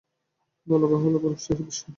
বলাবাহুল্য, 0.67 1.17
অপরূপ 1.17 1.39
সে 1.39 1.51
দৃশ্য। 1.59 1.81